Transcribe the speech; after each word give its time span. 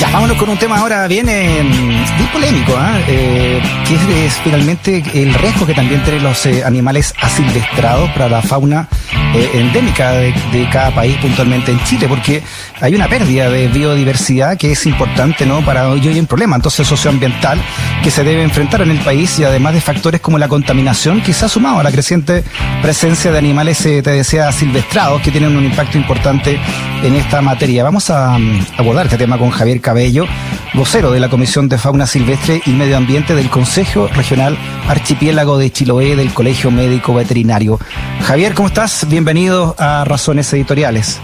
Ya, 0.00 0.08
vámonos 0.12 0.38
con 0.38 0.48
un 0.48 0.56
tema 0.56 0.78
ahora 0.78 1.06
bien, 1.06 1.28
eh, 1.28 1.60
bien 1.62 2.28
polémico, 2.32 2.72
¿ah? 2.74 2.98
eh, 3.06 3.60
que 3.86 4.24
es, 4.24 4.32
finalmente 4.42 5.04
el 5.12 5.34
riesgo 5.34 5.66
que 5.66 5.74
también 5.74 6.02
tienen 6.04 6.22
los 6.22 6.46
eh, 6.46 6.64
animales 6.64 7.14
asilvestrados 7.20 8.08
para 8.12 8.30
la 8.30 8.40
fauna 8.40 8.88
eh, 9.34 9.50
endémica 9.54 10.12
de, 10.12 10.34
cada 10.72 10.94
país, 10.94 11.16
puntualmente 11.18 11.70
en 11.70 11.82
Chile, 11.84 12.06
porque 12.08 12.42
hay 12.80 12.94
una 12.94 13.08
pérdida 13.08 13.48
de 13.48 13.68
biodiversidad 13.68 14.56
que 14.58 14.72
es 14.72 14.86
importante, 14.86 15.46
¿no? 15.46 15.64
Para 15.64 15.88
hoy 15.88 16.06
hay 16.06 16.18
un 16.18 16.26
problema, 16.26 16.56
entonces 16.56 16.86
socioambiental, 16.86 17.60
que 18.02 18.10
se 18.10 18.24
debe 18.24 18.42
enfrentar 18.42 18.82
en 18.82 18.90
el 18.90 18.98
país 18.98 19.38
y 19.38 19.44
además 19.44 19.74
de 19.74 19.80
factores 19.80 20.20
como 20.20 20.38
la 20.38 20.48
contaminación, 20.48 21.20
que 21.22 21.32
se 21.32 21.44
ha 21.44 21.48
sumado 21.48 21.78
a 21.78 21.82
la 21.82 21.92
creciente 21.92 22.42
presencia 22.82 23.30
de 23.30 23.38
animales, 23.38 23.78
te 23.78 24.02
decía, 24.02 24.50
silvestrados, 24.52 25.22
que 25.22 25.30
tienen 25.30 25.56
un 25.56 25.64
impacto 25.64 25.96
importante 25.96 26.58
en 27.02 27.14
esta 27.14 27.40
materia. 27.40 27.84
Vamos 27.84 28.10
a, 28.10 28.34
a 28.34 28.38
abordar 28.78 29.06
este 29.06 29.18
tema 29.18 29.38
con 29.38 29.50
Javier 29.50 29.80
Cabello, 29.80 30.26
vocero 30.74 31.10
de 31.12 31.20
la 31.20 31.28
Comisión 31.28 31.68
de 31.68 31.78
Fauna 31.78 32.06
Silvestre 32.06 32.60
y 32.66 32.70
Medio 32.70 32.96
Ambiente 32.96 33.34
del 33.34 33.48
Consejo 33.48 34.08
Regional 34.08 34.58
Archipiélago 34.88 35.58
de 35.58 35.70
Chiloé 35.70 36.16
del 36.16 36.32
Colegio 36.32 36.70
Médico 36.70 37.14
Veterinario. 37.14 37.78
Javier, 38.22 38.54
¿cómo 38.54 38.68
estás? 38.68 39.06
Bienvenido 39.20 39.74
a 39.76 40.02
Razones 40.06 40.50
Editoriales. 40.54 41.20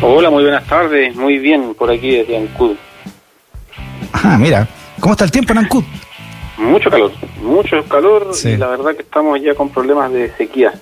Hola, 0.00 0.30
muy 0.30 0.44
buenas 0.44 0.64
tardes. 0.68 1.16
Muy 1.16 1.40
bien 1.40 1.74
por 1.74 1.90
aquí 1.90 2.18
desde 2.18 2.36
Ancud. 2.36 2.76
Ah, 4.12 4.38
mira. 4.38 4.68
¿Cómo 5.00 5.14
está 5.14 5.24
el 5.24 5.32
tiempo 5.32 5.52
en 5.52 5.58
Ancud? 5.58 5.82
Mucho 6.58 6.88
calor, 6.88 7.10
mucho 7.42 7.82
calor 7.88 8.28
sí. 8.34 8.50
y 8.50 8.56
la 8.56 8.68
verdad 8.68 8.94
que 8.94 9.02
estamos 9.02 9.42
ya 9.42 9.52
con 9.56 9.68
problemas 9.68 10.12
de 10.12 10.30
sequía. 10.36 10.74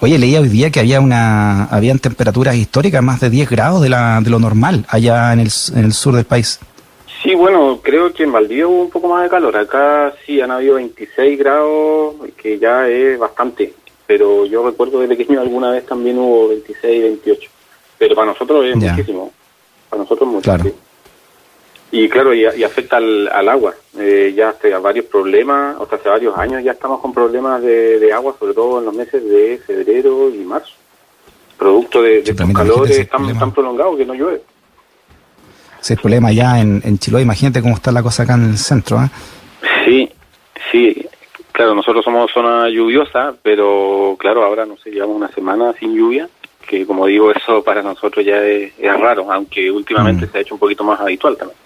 Oye, 0.00 0.18
leía 0.18 0.40
hoy 0.40 0.48
día 0.48 0.70
que 0.70 0.80
había 0.80 1.00
una, 1.00 1.66
habían 1.66 2.00
temperaturas 2.00 2.56
históricas 2.56 3.04
más 3.04 3.20
de 3.20 3.30
10 3.30 3.50
grados 3.50 3.82
de, 3.82 3.88
la, 3.88 4.20
de 4.20 4.30
lo 4.30 4.40
normal 4.40 4.84
allá 4.88 5.32
en 5.32 5.38
el, 5.38 5.50
en 5.76 5.84
el 5.84 5.92
sur 5.92 6.16
del 6.16 6.24
país. 6.24 6.58
Sí, 7.22 7.36
bueno, 7.36 7.78
creo 7.80 8.12
que 8.12 8.24
en 8.24 8.32
Valdivia 8.32 8.66
hubo 8.66 8.82
un 8.82 8.90
poco 8.90 9.06
más 9.06 9.22
de 9.22 9.28
calor. 9.28 9.56
Acá 9.56 10.12
sí 10.26 10.40
han 10.40 10.50
habido 10.50 10.74
26 10.74 11.38
grados, 11.38 12.16
que 12.36 12.58
ya 12.58 12.88
es 12.88 13.16
bastante. 13.16 13.74
Pero 14.12 14.44
yo 14.44 14.62
recuerdo 14.62 15.00
de 15.00 15.08
pequeño 15.08 15.40
alguna 15.40 15.70
vez 15.70 15.86
también 15.86 16.18
hubo 16.18 16.48
26, 16.48 17.02
28. 17.02 17.50
Pero 17.96 18.14
para 18.14 18.26
nosotros 18.26 18.62
es 18.66 18.78
ya. 18.78 18.90
muchísimo. 18.92 19.32
Para 19.88 20.02
nosotros 20.02 20.28
mucho. 20.28 20.42
Claro. 20.42 20.64
Sí. 20.64 20.74
Y 21.92 22.08
claro, 22.10 22.34
y, 22.34 22.40
y 22.42 22.62
afecta 22.62 22.98
al, 22.98 23.26
al 23.28 23.48
agua. 23.48 23.74
Eh, 23.98 24.34
ya 24.36 24.50
hace 24.50 24.68
varios 24.76 25.06
problemas, 25.06 25.76
o 25.78 25.86
sea, 25.86 25.96
hace 25.96 26.10
varios 26.10 26.36
años 26.36 26.62
ya 26.62 26.72
estamos 26.72 27.00
con 27.00 27.14
problemas 27.14 27.62
de, 27.62 27.98
de 28.00 28.12
agua, 28.12 28.36
sobre 28.38 28.52
todo 28.52 28.80
en 28.80 28.84
los 28.84 28.94
meses 28.94 29.26
de 29.26 29.58
febrero 29.66 30.28
y 30.28 30.40
marzo. 30.40 30.74
Producto 31.56 32.02
de, 32.02 32.20
de 32.22 32.30
estos 32.32 32.52
calores 32.52 33.08
tan, 33.08 33.38
tan 33.38 33.50
prolongados 33.52 33.96
que 33.96 34.04
no 34.04 34.12
llueve. 34.12 34.42
Ese 35.80 35.96
problema 35.96 36.32
ya 36.32 36.60
en, 36.60 36.82
en 36.84 36.98
Chiloé, 36.98 37.22
imagínate 37.22 37.62
cómo 37.62 37.76
está 37.76 37.90
la 37.90 38.02
cosa 38.02 38.24
acá 38.24 38.34
en 38.34 38.50
el 38.50 38.58
centro. 38.58 39.02
¿eh? 39.02 39.08
Sí, 39.86 40.10
sí. 40.70 41.08
Claro, 41.52 41.74
nosotros 41.74 42.04
somos 42.04 42.30
zona 42.32 42.68
lluviosa, 42.70 43.34
pero 43.42 44.16
claro, 44.18 44.44
ahora 44.44 44.64
no 44.64 44.76
sé, 44.78 44.90
llevamos 44.90 45.16
una 45.16 45.28
semana 45.28 45.74
sin 45.78 45.94
lluvia, 45.94 46.28
que 46.66 46.86
como 46.86 47.06
digo, 47.06 47.30
eso 47.30 47.62
para 47.62 47.82
nosotros 47.82 48.24
ya 48.24 48.42
es, 48.42 48.72
es 48.78 49.00
raro, 49.00 49.30
aunque 49.30 49.70
últimamente 49.70 50.26
mm. 50.26 50.30
se 50.30 50.38
ha 50.38 50.40
hecho 50.40 50.54
un 50.54 50.60
poquito 50.60 50.82
más 50.82 50.98
habitual 51.00 51.36
también. 51.36 51.58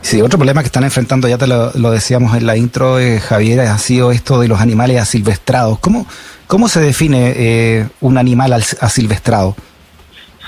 Sí, 0.00 0.22
otro 0.22 0.38
problema 0.38 0.62
que 0.62 0.66
están 0.66 0.84
enfrentando, 0.84 1.28
ya 1.28 1.38
te 1.38 1.46
lo, 1.46 1.72
lo 1.74 1.90
decíamos 1.90 2.34
en 2.36 2.46
la 2.46 2.56
intro, 2.56 2.98
eh, 2.98 3.20
Javier, 3.20 3.60
ha 3.60 3.78
sido 3.78 4.12
esto 4.12 4.40
de 4.40 4.48
los 4.48 4.60
animales 4.60 5.00
asilvestrados. 5.00 5.78
¿Cómo, 5.78 6.06
cómo 6.46 6.68
se 6.68 6.80
define 6.80 7.34
eh, 7.36 7.88
un 8.00 8.16
animal 8.16 8.52
asilvestrado? 8.52 9.56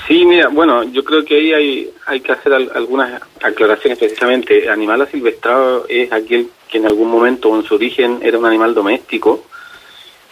Sí, 0.07 0.25
mira, 0.25 0.49
bueno, 0.49 0.83
yo 0.83 1.03
creo 1.03 1.23
que 1.23 1.35
ahí 1.35 1.53
hay, 1.53 1.93
hay 2.05 2.19
que 2.19 2.33
hacer 2.33 2.53
al, 2.53 2.69
algunas 2.75 3.21
aclaraciones 3.41 3.97
precisamente. 3.97 4.69
Animal 4.69 5.01
asilvestrado 5.01 5.85
es 5.87 6.11
aquel 6.11 6.49
que 6.69 6.77
en 6.77 6.87
algún 6.87 7.09
momento 7.09 7.49
o 7.49 7.55
en 7.55 7.63
su 7.63 7.75
origen 7.75 8.19
era 8.21 8.37
un 8.37 8.45
animal 8.45 8.73
doméstico 8.73 9.45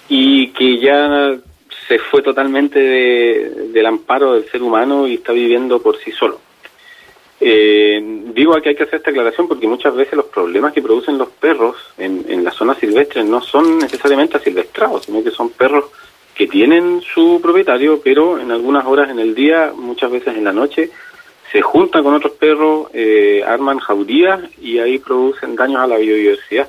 y 0.10 0.50
que 0.50 0.78
ya 0.78 1.38
se 1.88 2.00
fue 2.00 2.22
totalmente 2.22 2.80
de, 2.80 3.70
del 3.72 3.86
amparo 3.86 4.34
del 4.34 4.50
ser 4.50 4.62
humano 4.62 5.08
y 5.08 5.16
está 5.16 5.31
viviendo 5.31 5.81
por 5.81 5.98
sí 6.00 6.12
solo. 6.12 6.40
Eh, 7.40 8.00
digo 8.36 8.54
que 8.62 8.70
hay 8.70 8.76
que 8.76 8.84
hacer 8.84 8.96
esta 8.96 9.10
aclaración 9.10 9.48
porque 9.48 9.68
muchas 9.68 9.96
veces 9.96 10.14
los 10.14 10.26
problemas 10.26 10.74
que 10.74 10.81
producen 10.81 11.18
los 11.18 11.30
perros 11.30 11.76
en, 11.98 12.26
en 12.28 12.44
las 12.44 12.56
zonas 12.56 12.78
silvestres 12.78 13.26
no 13.26 13.42
son 13.42 13.80
necesariamente 13.80 14.38
asilvestrados, 14.38 15.06
sino 15.06 15.24
que 15.24 15.31
son 15.31 15.50
perros 15.50 15.86
que 16.41 16.47
tienen 16.47 17.02
su 17.02 17.40
propietario, 17.40 18.02
pero 18.03 18.40
en 18.40 18.50
algunas 18.50 18.84
horas 18.88 19.12
en 19.12 19.19
el 19.19 19.35
día, 19.35 19.74
muchas 19.75 20.09
veces 20.09 20.35
en 20.35 20.44
la 20.44 20.52
noche, 20.52 20.90
se 21.52 21.62
juntan 21.62 22.03
con 22.03 22.16
otros 22.16 22.31
perros, 22.31 22.88
eh, 22.96 23.44
arman 23.46 23.78
jaurías 23.78 24.40
y 24.59 24.80
ahí 24.80 24.97
producen 24.97 25.56
daños 25.56 25.81
a 25.81 25.85
la 25.85 25.97
biodiversidad. 25.97 26.68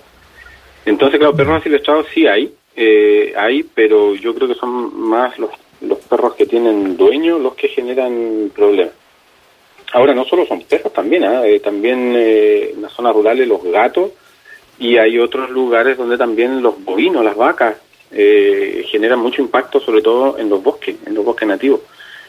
Entonces, 0.85 1.19
claro, 1.19 1.35
perros 1.35 1.61
asilvestrados 1.61 2.07
sí 2.13 2.27
hay, 2.27 2.53
eh, 2.77 3.33
hay, 3.35 3.63
pero 3.63 4.15
yo 4.15 4.35
creo 4.35 4.47
que 4.47 4.57
son 4.57 4.95
más 4.95 5.39
los, 5.39 5.53
los 5.81 6.01
perros 6.01 6.35
que 6.35 6.45
tienen 6.45 6.99
dueño 6.99 7.39
los 7.39 7.55
que 7.55 7.69
generan 7.69 8.51
problemas. 8.55 8.93
Ahora 9.95 10.13
no 10.13 10.27
solo 10.27 10.45
son 10.45 10.61
perros 10.65 10.93
también, 10.93 11.25
¿eh? 11.25 11.61
también 11.61 12.13
eh, 12.15 12.73
en 12.75 12.83
las 12.83 12.93
zonas 12.93 13.15
rurales 13.15 13.49
los 13.49 13.63
gatos 13.63 14.11
y 14.79 14.99
hay 14.99 15.19
otros 15.19 15.49
lugares 15.49 15.97
donde 15.97 16.19
también 16.19 16.61
los 16.61 16.85
bovinos, 16.85 17.25
las 17.25 17.37
vacas, 17.37 17.77
eh, 18.13 18.85
generan 18.89 19.19
mucho 19.19 19.43
impacto 19.43 19.81
sobre 19.81 20.03
todo 20.03 20.39
en 20.39 20.49
los 20.49 20.63
bosques, 20.63 20.97
en 21.07 21.15
los 21.15 21.25
bosques 21.25 21.49
nativos. 21.49 21.81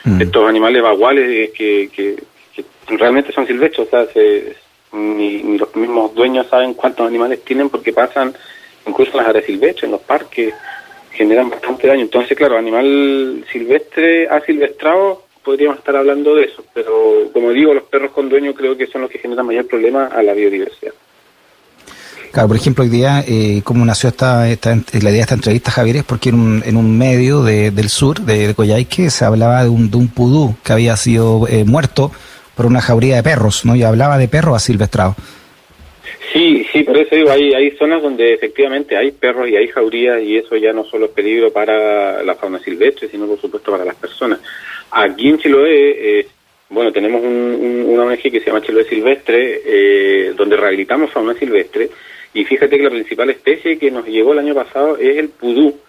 Mm. 0.04 0.22
Estos 0.22 0.50
animales 0.50 0.82
vaguales 0.82 1.52
que, 1.52 1.90
que, 1.90 2.24
que, 2.54 2.64
realmente 2.98 3.32
son 3.32 3.48
silvestres, 3.48 3.88
o 3.88 3.90
sea, 3.90 4.06
se, 4.08 4.56
ni, 4.92 5.44
ni, 5.44 5.58
los 5.58 5.76
mismos 5.76 6.14
dueños 6.14 6.48
saben 6.48 6.74
cuántos 6.74 7.08
animales 7.08 7.44
tienen 7.44 7.70
porque 7.70 7.94
pasan 7.94 8.34
incluso 8.86 9.12
en 9.12 9.18
las 9.18 9.28
áreas 9.28 9.46
silvestres, 9.46 9.86
en 9.86 9.92
los 9.92 10.02
parques, 10.02 10.54
generan 11.12 11.50
bastante 11.50 11.88
daño. 11.88 12.02
Entonces, 12.02 12.38
claro, 12.38 12.58
animal 12.58 13.46
silvestre, 13.52 14.28
asilvestrado, 14.28 15.24
podríamos 15.44 15.78
estar 15.78 15.96
hablando 15.96 16.36
de 16.36 16.46
eso, 16.46 16.64
pero 16.74 17.30
como 17.32 17.52
digo, 17.52 17.74
los 17.74 17.84
perros 17.84 18.12
con 18.12 18.30
dueño 18.30 18.54
creo 18.54 18.78
que 18.78 18.88
son 18.88 19.02
los 19.02 19.10
que 19.10 19.20
generan 19.20 19.46
mayor 19.46 19.68
problema 19.68 20.08
a 20.08 20.24
la 20.24 20.34
biodiversidad. 20.34 20.94
Claro, 22.34 22.48
por 22.48 22.58
ejemplo, 22.58 22.84
hoy 22.84 22.90
día, 22.90 23.24
eh, 23.28 23.62
como 23.64 23.86
nació 23.86 24.10
esta, 24.10 24.50
esta, 24.50 24.74
la 24.74 25.10
idea 25.12 25.12
de 25.12 25.20
esta 25.20 25.36
entrevista, 25.36 25.70
Javier, 25.70 25.98
es 25.98 26.04
porque 26.04 26.30
en 26.30 26.36
un, 26.36 26.64
en 26.66 26.78
un 26.78 26.98
medio 26.98 27.44
de, 27.44 27.70
del 27.70 27.90
sur, 27.90 28.22
de, 28.22 28.56
de 28.56 29.10
se 29.12 29.24
hablaba 29.24 29.62
de 29.62 29.70
un, 29.70 29.92
de 29.92 29.98
un 29.98 30.08
pudú 30.08 30.56
que 30.66 30.74
había 30.74 30.98
sido 30.98 31.48
eh, 31.48 31.64
muerto 31.64 32.12
por 32.56 32.66
una 32.66 32.82
jauría 32.82 33.18
de 33.18 33.22
perros, 33.22 33.66
¿no? 33.66 33.76
Y 33.76 33.84
hablaba 33.84 34.18
de 34.18 34.28
perros 34.28 34.56
asilvestrados. 34.56 35.16
Sí, 36.34 36.66
sí, 36.74 36.82
por 36.82 36.98
eso 36.98 37.16
digo, 37.16 37.30
hay, 37.30 37.54
hay 37.54 37.70
zonas 37.78 38.02
donde 38.02 38.34
efectivamente 38.34 38.98
hay 38.98 39.12
perros 39.12 39.48
y 39.48 39.56
hay 39.56 39.68
jaurías 39.68 40.20
y 40.24 40.36
eso 40.36 40.56
ya 40.56 40.74
no 40.74 40.86
solo 40.86 41.06
es 41.06 41.12
peligro 41.12 41.54
para 41.54 42.24
la 42.24 42.34
fauna 42.34 42.58
silvestre, 42.58 43.10
sino 43.10 43.28
por 43.28 43.40
supuesto 43.40 43.72
para 43.72 43.86
las 43.86 43.96
personas. 43.96 44.40
Aquí 44.90 45.30
en 45.30 45.38
Chiloé, 45.38 46.20
eh, 46.20 46.28
bueno, 46.70 46.92
tenemos 46.92 47.22
un, 47.22 47.28
un, 47.30 47.86
una 47.90 48.06
ONG 48.06 48.24
que 48.24 48.40
se 48.40 48.48
llama 48.48 48.64
Chiloé 48.64 48.86
Silvestre, 48.86 49.62
eh, 49.64 50.34
donde 50.36 50.58
rehabilitamos 50.58 51.12
fauna 51.12 51.36
silvestre, 51.36 51.92
y 52.34 52.44
fíjate 52.46 52.78
que 52.78 52.84
la 52.84 52.90
principal 52.90 53.30
especie 53.30 53.78
que 53.78 53.92
nos 53.92 54.06
llegó 54.06 54.34
el 54.34 54.40
año 54.40 54.56
pasado 54.56 54.98
es 54.98 55.18
el 55.18 55.30
pudú, 55.30 55.80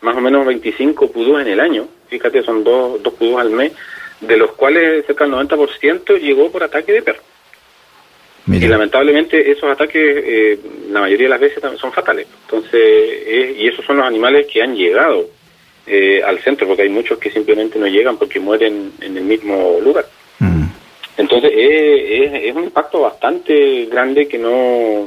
más 0.00 0.16
o 0.16 0.20
menos 0.20 0.46
25 0.46 1.10
pudús 1.10 1.40
en 1.40 1.48
el 1.48 1.60
año, 1.60 1.88
fíjate, 2.08 2.42
son 2.42 2.62
dos, 2.62 3.02
dos 3.02 3.14
pudús 3.14 3.40
al 3.40 3.50
mes, 3.50 3.72
de 4.20 4.36
los 4.36 4.52
cuales 4.52 5.04
cerca 5.06 5.24
del 5.24 5.34
90% 5.34 6.20
llegó 6.20 6.50
por 6.50 6.62
ataque 6.62 6.92
de 6.92 7.02
perro. 7.02 7.22
Mira. 8.46 8.64
Y 8.64 8.68
lamentablemente 8.68 9.50
esos 9.50 9.70
ataques, 9.70 10.02
eh, 10.02 10.58
la 10.90 11.00
mayoría 11.00 11.26
de 11.26 11.30
las 11.30 11.40
veces 11.40 11.62
son 11.78 11.92
fatales. 11.92 12.26
Entonces, 12.44 12.80
eh, 12.80 13.56
y 13.58 13.68
esos 13.68 13.84
son 13.84 13.98
los 13.98 14.06
animales 14.06 14.46
que 14.50 14.62
han 14.62 14.74
llegado 14.74 15.28
eh, 15.86 16.22
al 16.24 16.38
centro, 16.38 16.66
porque 16.66 16.82
hay 16.82 16.88
muchos 16.88 17.18
que 17.18 17.30
simplemente 17.30 17.78
no 17.78 17.86
llegan 17.86 18.16
porque 18.16 18.40
mueren 18.40 18.92
en 19.02 19.16
el 19.18 19.24
mismo 19.24 19.78
lugar. 19.82 20.06
Mm. 20.38 20.64
Entonces, 21.18 21.50
es, 21.54 22.44
es, 22.44 22.54
un 22.54 22.64
impacto 22.64 23.00
bastante 23.00 23.84
grande 23.86 24.26
que 24.26 24.38
no. 24.38 25.06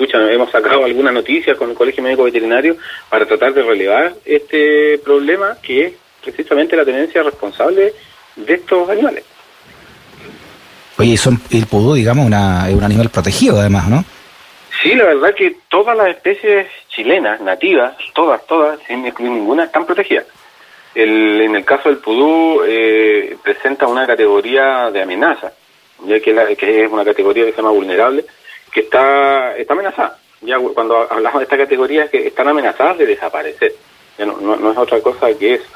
Pucha, 0.00 0.32
hemos 0.32 0.50
sacado 0.50 0.86
alguna 0.86 1.12
noticia 1.12 1.54
con 1.56 1.68
el 1.68 1.76
Colegio 1.76 2.02
Médico 2.02 2.24
Veterinario 2.24 2.78
para 3.10 3.26
tratar 3.26 3.52
de 3.52 3.62
relevar 3.62 4.14
este 4.24 4.96
problema 5.04 5.58
que 5.62 5.88
es 5.88 5.92
precisamente 6.24 6.74
la 6.74 6.86
tenencia 6.86 7.22
responsable 7.22 7.92
de 8.34 8.54
estos 8.54 8.88
animales. 8.88 9.24
Oye, 10.96 11.18
son, 11.18 11.38
el 11.50 11.66
pudú, 11.66 11.92
digamos, 11.92 12.24
una, 12.24 12.70
es 12.70 12.74
un 12.74 12.82
animal 12.82 13.10
protegido 13.10 13.60
además, 13.60 13.90
¿no? 13.90 14.02
Sí, 14.82 14.94
la 14.94 15.04
verdad 15.04 15.34
que 15.34 15.56
todas 15.68 15.94
las 15.94 16.08
especies 16.08 16.66
chilenas, 16.88 17.38
nativas, 17.42 17.94
todas, 18.14 18.46
todas, 18.46 18.80
sin 18.88 19.04
excluir 19.04 19.32
ninguna, 19.32 19.64
están 19.64 19.84
protegidas. 19.84 20.24
El, 20.94 21.42
en 21.42 21.56
el 21.56 21.64
caso 21.66 21.90
del 21.90 21.98
pudú, 21.98 22.62
eh, 22.66 23.36
presenta 23.44 23.86
una 23.86 24.06
categoría 24.06 24.90
de 24.90 25.02
amenaza, 25.02 25.52
ya 26.06 26.18
que, 26.20 26.32
la, 26.32 26.46
que, 26.54 26.84
es 26.84 26.90
una 26.90 27.04
categoría 27.04 27.44
que 27.44 27.50
se 27.50 27.58
llama 27.58 27.72
vulnerable, 27.72 28.24
que 28.72 28.80
está, 28.80 29.56
está 29.56 29.72
amenazada. 29.74 30.18
Ya 30.42 30.58
cuando 30.58 31.06
hablamos 31.10 31.40
de 31.40 31.44
esta 31.44 31.58
categoría 31.58 32.04
es 32.04 32.10
que 32.10 32.26
están 32.26 32.48
amenazadas 32.48 32.98
de 32.98 33.06
desaparecer. 33.06 33.74
Ya 34.18 34.26
no, 34.26 34.38
no, 34.40 34.56
no 34.56 34.72
es 34.72 34.78
otra 34.78 35.00
cosa 35.00 35.26
que 35.38 35.54
eso. 35.54 35.66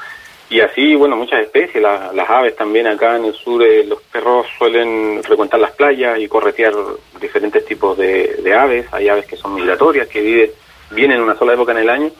Y 0.47 0.59
así, 0.59 0.95
bueno, 0.95 1.15
muchas 1.15 1.41
especies, 1.41 1.81
las 1.81 2.29
aves 2.29 2.55
también 2.55 2.85
acá 2.85 3.15
en 3.15 3.25
el 3.25 3.33
sur, 3.33 3.63
eh, 3.63 3.83
los 3.83 3.99
perros 4.03 4.45
suelen 4.59 5.21
frecuentar 5.23 5.59
las 5.59 5.71
playas 5.71 6.19
y 6.19 6.27
corretear 6.27 6.73
diferentes 7.19 7.65
tipos 7.65 7.97
de, 7.97 8.53
aves. 8.55 8.85
Hay 8.91 9.09
aves 9.09 9.25
que 9.25 9.37
son 9.37 9.55
migratorias, 9.55 10.07
que 10.07 10.21
viven, 10.21 10.51
vienen 10.91 11.17
en 11.17 11.23
una 11.23 11.35
sola 11.35 11.53
época 11.53 11.71
en 11.71 11.79
el 11.79 11.89
año 11.89 12.11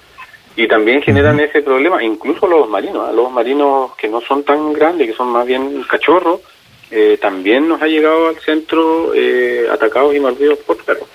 y 0.56 0.68
también 0.68 1.02
generan 1.02 1.40
ese 1.40 1.62
problema, 1.62 2.02
incluso 2.02 2.48
los 2.48 2.68
marinos, 2.68 3.14
los 3.14 3.32
marinos 3.32 3.94
que 3.96 4.08
no 4.08 4.22
son 4.22 4.44
tan 4.44 4.74
grandes, 4.74 5.08
que 5.08 5.14
son 5.14 5.28
más 5.28 5.46
bien 5.46 5.84
cachorros, 5.84 6.42
eh, 6.92 7.18
también 7.22 7.68
nos 7.68 7.82
ha 7.82 7.88
llegado 7.88 8.30
al 8.30 8.40
centro 8.40 9.14
eh, 9.14 9.68
atacados 9.72 10.16
y 10.16 10.20
mordidos 10.20 10.60
por 10.60 10.78
perros. 10.84 11.08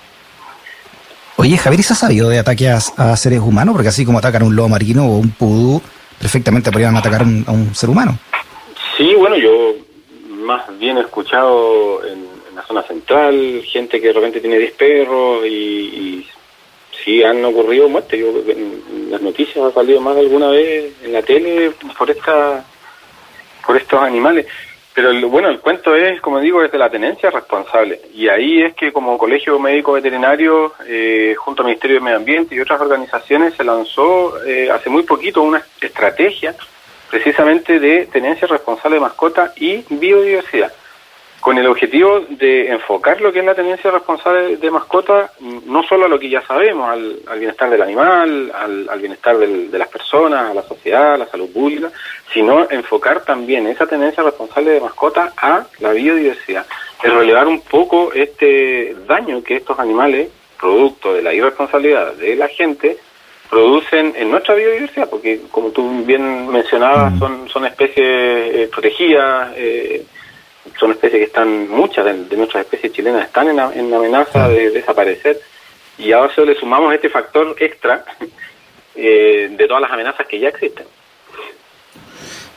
Oye, 1.37 1.57
Javier, 1.57 1.79
¿y 1.79 1.83
se 1.83 1.93
ha 1.93 1.95
sabido 1.95 2.29
de 2.29 2.39
ataques 2.39 2.93
a, 2.97 3.15
seres 3.17 3.39
humanos? 3.39 3.73
Porque 3.73 3.87
así 3.87 4.05
como 4.05 4.19
atacan 4.19 4.43
a 4.43 4.45
un 4.45 4.55
lobo 4.55 4.69
marino 4.69 5.05
o 5.07 5.17
un 5.17 5.31
pudú, 5.31 5.81
perfectamente 6.19 6.71
podrían 6.71 6.95
atacar 6.95 7.21
a 7.21 7.51
un 7.51 7.73
ser 7.73 7.89
humano. 7.89 8.17
Sí, 8.95 9.15
bueno, 9.15 9.37
yo 9.37 9.73
más 10.29 10.61
bien 10.77 10.97
he 10.97 11.01
escuchado 11.01 12.05
en, 12.05 12.29
la 12.55 12.63
zona 12.63 12.83
central 12.83 13.63
gente 13.65 14.01
que 14.01 14.07
de 14.07 14.13
repente 14.13 14.41
tiene 14.41 14.57
10 14.57 14.73
perros 14.73 15.45
y, 15.47 16.27
sí 17.03 17.23
han 17.23 17.43
ocurrido 17.45 17.89
muertes. 17.89 18.19
Yo, 18.19 18.27
en 18.51 19.09
las 19.09 19.21
noticias 19.21 19.65
ha 19.65 19.73
salido 19.73 19.99
más 20.01 20.15
de 20.15 20.21
alguna 20.21 20.49
vez 20.49 20.93
en 21.01 21.13
la 21.13 21.23
tele 21.23 21.71
por 21.97 22.11
esta 22.11 22.63
por 23.65 23.77
estos 23.77 23.99
animales. 24.01 24.45
Pero 24.93 25.29
bueno, 25.29 25.47
el 25.47 25.59
cuento 25.59 25.95
es, 25.95 26.19
como 26.19 26.39
digo, 26.39 26.63
es 26.63 26.71
de 26.71 26.77
la 26.77 26.89
tenencia 26.89 27.29
responsable. 27.29 28.01
Y 28.13 28.27
ahí 28.27 28.61
es 28.61 28.73
que 28.73 28.91
como 28.91 29.17
Colegio 29.17 29.57
Médico 29.57 29.93
Veterinario, 29.93 30.73
eh, 30.85 31.33
junto 31.37 31.61
al 31.61 31.67
Ministerio 31.67 31.97
de 31.97 32.01
Medio 32.01 32.17
Ambiente 32.17 32.55
y 32.55 32.59
otras 32.59 32.81
organizaciones, 32.81 33.53
se 33.53 33.63
lanzó 33.63 34.43
eh, 34.43 34.69
hace 34.69 34.89
muy 34.89 35.03
poquito 35.03 35.41
una 35.41 35.63
estrategia 35.79 36.55
precisamente 37.09 37.79
de 37.79 38.07
tenencia 38.07 38.47
responsable 38.47 38.95
de 38.95 39.01
mascota 39.01 39.53
y 39.55 39.83
biodiversidad 39.89 40.73
con 41.41 41.57
el 41.57 41.65
objetivo 41.65 42.21
de 42.29 42.69
enfocar 42.69 43.19
lo 43.19 43.33
que 43.33 43.39
es 43.39 43.45
la 43.45 43.55
tenencia 43.55 43.89
responsable 43.89 44.57
de 44.57 44.71
mascota, 44.71 45.31
no 45.65 45.81
solo 45.83 46.05
a 46.05 46.07
lo 46.07 46.19
que 46.19 46.29
ya 46.29 46.41
sabemos, 46.43 46.87
al, 46.87 47.39
bienestar 47.39 47.69
del 47.69 47.81
animal, 47.81 48.51
al, 48.55 48.99
bienestar 48.99 49.37
de 49.37 49.77
las 49.77 49.87
personas, 49.87 50.51
a 50.51 50.53
la 50.53 50.61
sociedad, 50.61 51.15
a 51.15 51.17
la 51.17 51.25
salud 51.25 51.51
pública, 51.51 51.91
sino 52.31 52.69
enfocar 52.69 53.25
también 53.25 53.65
esa 53.65 53.87
tenencia 53.87 54.21
responsable 54.23 54.71
de 54.71 54.81
mascota 54.81 55.33
a 55.35 55.65
la 55.79 55.91
biodiversidad, 55.91 56.65
es 57.01 57.11
relevar 57.11 57.47
un 57.47 57.61
poco 57.61 58.13
este 58.13 58.95
daño 59.07 59.43
que 59.43 59.55
estos 59.57 59.79
animales, 59.79 60.29
producto 60.59 61.15
de 61.15 61.23
la 61.23 61.33
irresponsabilidad 61.33 62.13
de 62.13 62.35
la 62.35 62.47
gente, 62.49 62.97
producen 63.49 64.13
en 64.15 64.29
nuestra 64.29 64.53
biodiversidad, 64.53 65.09
porque 65.09 65.41
como 65.49 65.71
tú 65.71 66.05
bien 66.05 66.47
mencionabas, 66.49 67.13
mm. 67.13 67.19
son, 67.19 67.49
son 67.49 67.65
especies 67.65 67.97
eh, 67.97 68.69
protegidas, 68.71 69.53
eh, 69.57 70.05
son 70.79 70.91
especies 70.91 71.19
que 71.19 71.25
están, 71.25 71.69
muchas 71.69 72.05
de, 72.05 72.37
nuestras 72.37 72.65
especies 72.65 72.93
chilenas 72.93 73.25
están 73.25 73.47
en, 73.49 73.59
en 73.59 73.93
amenaza 73.93 74.47
de 74.47 74.69
desaparecer 74.69 75.39
y 75.97 76.11
ahora 76.11 76.33
solo 76.33 76.51
le 76.51 76.59
sumamos 76.59 76.93
este 76.93 77.09
factor 77.09 77.55
extra 77.59 78.03
eh, 78.95 79.53
de 79.57 79.67
todas 79.67 79.81
las 79.81 79.91
amenazas 79.91 80.25
que 80.27 80.39
ya 80.39 80.49
existen. 80.49 80.85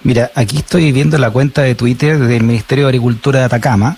Mira, 0.02 0.30
aquí 0.34 0.58
estoy 0.58 0.92
viendo 0.92 1.16
la 1.16 1.30
cuenta 1.30 1.62
de 1.62 1.74
Twitter 1.74 2.18
del 2.18 2.42
Ministerio 2.42 2.84
de 2.84 2.88
Agricultura 2.88 3.40
de 3.40 3.44
Atacama 3.46 3.96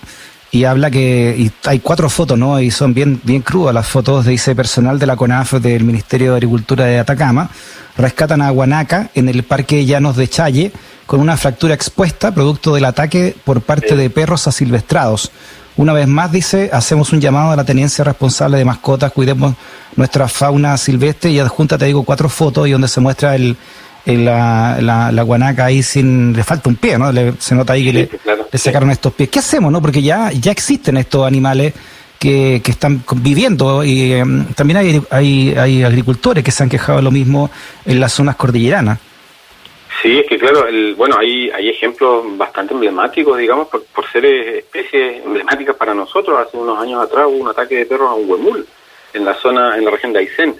y 0.53 0.65
habla 0.65 0.91
que 0.91 1.35
y 1.37 1.51
hay 1.65 1.81
cuatro 1.81 2.09
fotos, 2.09 2.39
¿no? 2.39 2.61
Y 2.61 2.71
son 2.71 2.95
bien 2.95 3.21
bien 3.25 3.43
crudas 3.43 3.75
las 3.75 3.89
fotos, 3.89 4.25
dice 4.25 4.55
personal 4.55 5.01
de 5.01 5.07
la 5.07 5.17
CONAF 5.17 5.55
del 5.55 5.83
Ministerio 5.83 6.31
de 6.31 6.37
Agricultura 6.37 6.85
de 6.85 7.01
Atacama, 7.01 7.51
rescatan 7.97 8.41
a 8.41 8.51
Guanaca 8.51 9.11
en 9.15 9.29
el 9.29 9.43
Parque 9.43 9.85
Llanos 9.85 10.17
de 10.17 10.29
Challe 10.29 10.71
con 11.07 11.21
una 11.21 11.37
fractura 11.37 11.75
expuesta 11.75 12.35
producto 12.35 12.75
del 12.75 12.85
ataque 12.85 13.35
por 13.45 13.63
parte 13.63 13.97
de 13.97 14.11
perros 14.11 14.47
asilvestrados. 14.47 15.31
Una 15.77 15.93
vez 15.93 16.09
más, 16.09 16.33
dice, 16.33 16.71
hacemos 16.73 17.13
un 17.13 17.21
llamado 17.21 17.53
a 17.53 17.57
la 17.57 17.65
tenencia 17.65 18.03
responsable 18.03 18.57
de 18.57 18.65
mascotas, 18.65 19.13
cuidemos 19.13 19.55
nuestra 19.95 20.27
fauna 20.27 20.77
silvestre 20.79 21.31
y 21.31 21.39
adjunta, 21.39 21.77
te 21.77 21.85
digo, 21.85 22.03
cuatro 22.03 22.29
fotos 22.29 22.67
y 22.67 22.73
donde 22.73 22.89
se 22.89 23.01
muestra 23.01 23.37
el, 23.37 23.57
la, 24.07 24.79
la, 24.81 25.23
guanaca 25.23 25.67
ahí 25.67 25.83
sin, 25.83 26.33
le 26.33 26.43
falta 26.45 26.71
un 26.71 26.77
pie, 26.77 26.97
¿no? 26.99 27.13
se 27.39 27.55
nota 27.55 27.75
ahí 27.75 27.85
que 27.85 27.93
le, 27.93 28.59
sacaron 28.59 28.91
estos 28.91 29.13
pies. 29.13 29.29
¿Qué 29.29 29.41
hacemos, 29.41 29.71
no? 29.71 29.83
Porque 29.83 30.01
ya, 30.01 30.33
ya 30.33 30.51
existen 30.51 30.97
estos 30.97 31.27
animales 31.27 31.75
que, 32.19 32.63
que 32.65 32.71
están 32.71 33.05
viviendo 33.17 33.85
y 33.85 34.15
em, 34.15 34.47
también 34.55 34.79
hay, 34.79 35.03
hay, 35.11 35.55
hay 35.57 35.83
agricultores 35.83 36.43
que 36.43 36.51
se 36.51 36.63
han 36.63 36.71
quejado 36.71 36.99
de 36.99 37.03
lo 37.03 37.11
mismo 37.11 37.51
en 37.85 38.01
las 38.01 38.13
zonas 38.13 38.37
cordilleranas. 38.37 38.99
Sí, 40.07 40.21
es 40.21 40.27
que 40.29 40.39
claro, 40.39 40.69
el, 40.69 40.95
bueno, 40.95 41.17
hay, 41.19 41.51
hay 41.51 41.69
ejemplos 41.69 42.25
bastante 42.39 42.73
emblemáticos, 42.73 43.37
digamos, 43.37 43.67
por, 43.67 43.83
por 43.87 44.09
ser 44.09 44.25
especies 44.25 45.25
emblemáticas 45.25 45.75
para 45.75 45.95
nosotros. 45.95 46.39
Hace 46.39 46.57
unos 46.57 46.79
años 46.81 47.03
atrás 47.03 47.27
hubo 47.27 47.39
un 47.39 47.49
ataque 47.49 47.79
de 47.79 47.87
perros 47.87 48.11
a 48.11 48.15
un 48.15 48.31
huemul 48.31 48.65
en 49.15 49.25
la 49.25 49.35
zona, 49.35 49.77
en 49.77 49.85
la 49.85 49.91
región 49.91 50.13
de 50.13 50.21
Aysén. 50.21 50.55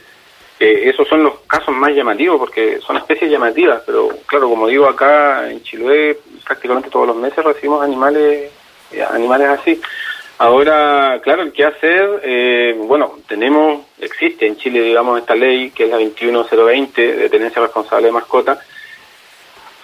Eh, 0.59 0.89
esos 0.89 1.07
son 1.07 1.23
los 1.23 1.35
casos 1.47 1.73
más 1.73 1.93
llamativos 1.95 2.41
porque 2.41 2.81
son 2.81 2.97
especies 2.97 3.31
llamativas, 3.31 3.85
pero 3.87 4.09
claro, 4.27 4.49
como 4.49 4.67
digo, 4.67 4.89
acá 4.89 5.49
en 5.49 5.63
Chiloé 5.63 6.19
prácticamente 6.45 6.91
todos 6.91 7.07
los 7.07 7.17
meses 7.17 7.45
recibimos 7.45 7.85
animales, 7.85 8.51
eh, 8.91 9.05
animales 9.09 9.47
así. 9.47 9.81
Ahora, 10.39 11.21
claro, 11.23 11.53
¿qué 11.53 11.65
hacer? 11.65 12.21
Eh, 12.25 12.75
bueno, 12.77 13.21
tenemos, 13.29 13.83
existe 14.01 14.45
en 14.45 14.57
Chile, 14.57 14.83
digamos, 14.83 15.21
esta 15.21 15.37
ley 15.37 15.71
que 15.71 15.85
es 15.85 15.91
la 15.91 15.99
21020 15.99 17.17
de 17.17 17.29
tenencia 17.29 17.63
responsable 17.63 18.09
de 18.09 18.13
mascotas, 18.13 18.59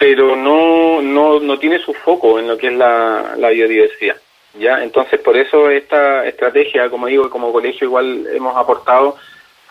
pero 0.03 0.35
no, 0.35 1.01
no, 1.01 1.39
no 1.39 1.57
tiene 1.57 1.79
su 1.79 1.93
foco 1.93 2.37
en 2.37 2.45
lo 2.45 2.57
que 2.57 2.67
es 2.67 2.73
la, 2.73 3.35
biodiversidad. 3.37 4.17
¿ya? 4.59 4.83
Entonces, 4.83 5.17
por 5.21 5.37
eso 5.37 5.69
esta 5.69 6.27
estrategia, 6.27 6.89
como 6.89 7.07
digo, 7.07 7.29
como 7.29 7.53
colegio 7.53 7.87
igual 7.87 8.27
hemos 8.33 8.53
aportado 8.57 9.15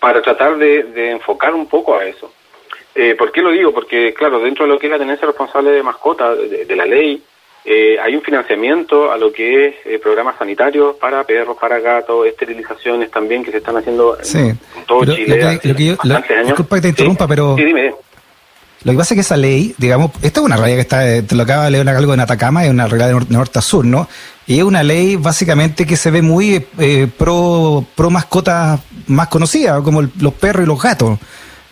para 0.00 0.22
tratar 0.22 0.56
de, 0.56 1.10
enfocar 1.10 1.52
un 1.52 1.66
poco 1.66 1.98
a 1.98 2.06
eso. 2.06 2.32
Eh, 2.94 3.14
¿Por 3.14 3.30
qué 3.30 3.42
lo 3.42 3.50
digo? 3.50 3.74
Porque, 3.74 4.14
claro, 4.14 4.40
dentro 4.40 4.64
de 4.64 4.72
lo 4.72 4.78
que 4.78 4.86
es 4.86 4.92
la 4.92 4.98
tenencia 4.98 5.26
responsable 5.26 5.70
de 5.70 5.82
mascota, 5.82 6.34
de, 6.34 6.76
la 6.76 6.86
ley, 6.86 7.22
eh, 7.66 7.98
hay 8.02 8.16
un 8.16 8.22
financiamiento 8.22 9.12
a 9.12 9.18
lo 9.18 9.30
que 9.30 9.66
es 9.66 9.74
eh, 9.84 9.98
programas 9.98 10.38
sanitarios 10.38 10.96
para 10.96 11.24
perros, 11.24 11.58
para 11.60 11.78
gatos, 11.78 12.26
esterilizaciones 12.26 13.10
también 13.10 13.44
que 13.44 13.50
se 13.50 13.58
están 13.58 13.76
haciendo 13.76 14.16
en, 14.16 14.58
todo 14.86 15.04
Chile. 15.14 15.60
Disculpa 15.62 16.76
que 16.76 16.82
te 16.82 16.88
interrumpa, 16.88 17.28
pero... 17.28 17.54
Sí, 17.54 17.64
dime. 17.64 17.92
Lo 18.84 18.92
que 18.92 18.98
pasa 18.98 19.14
es 19.14 19.16
que 19.16 19.20
esa 19.20 19.36
ley, 19.36 19.74
digamos, 19.78 20.10
esta 20.22 20.40
es 20.40 20.46
una 20.46 20.56
realidad 20.56 20.76
que 20.76 20.82
está, 20.82 21.08
eh, 21.08 21.22
te 21.22 21.36
lo 21.36 21.44
acaba 21.44 21.64
de 21.66 21.70
leer 21.70 21.88
algo 21.88 22.14
en 22.14 22.20
Atacama, 22.20 22.64
es 22.64 22.70
una 22.70 22.88
realidad 22.88 23.20
de 23.20 23.34
norte 23.34 23.58
a 23.58 23.62
sur, 23.62 23.84
¿no? 23.84 24.08
Y 24.46 24.58
es 24.58 24.64
una 24.64 24.82
ley 24.82 25.16
básicamente 25.16 25.86
que 25.86 25.96
se 25.96 26.10
ve 26.10 26.20
muy 26.20 26.66
eh, 26.78 27.08
pro, 27.16 27.84
pro 27.94 28.10
mascotas 28.10 28.80
más 29.06 29.28
conocidas, 29.28 29.80
como 29.82 30.02
los 30.02 30.34
perros 30.34 30.64
y 30.64 30.66
los 30.66 30.82
gatos. 30.82 31.18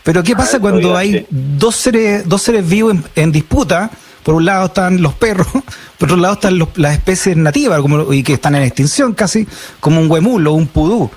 Pero 0.05 0.23
¿qué 0.23 0.37
pasa 0.37 0.59
ah, 0.59 0.61
cuando 0.61 0.97
hay 0.97 1.27
dos 1.31 1.77
seres, 1.77 2.29
dos 2.29 2.43
seres 2.43 2.67
vivos 2.69 2.97
en, 3.17 3.33
disputa? 3.33 3.91
Por 4.23 4.35
un 4.35 4.45
lado 4.45 4.67
están 4.67 5.03
los 5.03 5.15
perros, 5.15 5.49
por 5.99 6.09
otro 6.09 6.17
lado 6.17 6.35
están 6.35 6.59
las 6.77 6.93
especies 6.93 7.37
nativas 7.37 7.81
como, 7.81 8.13
y 8.13 8.23
que 8.23 8.35
están 8.35 8.55
en 8.55 8.63
extinción 8.63 9.15
casi, 9.15 9.47
como 9.81 10.01
un 10.01 10.11
huemul 10.11 10.47
o 10.47 10.53
un 10.53 10.69
pudú 10.69 11.11